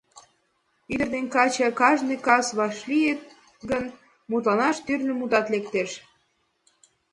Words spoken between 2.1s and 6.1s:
кас вашлийыт гын, мутланаш тӱрлӧ мутат лектеш.